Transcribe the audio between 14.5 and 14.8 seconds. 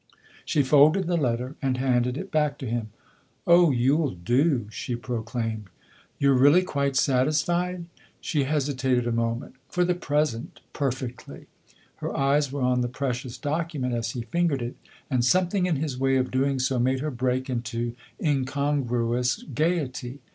it,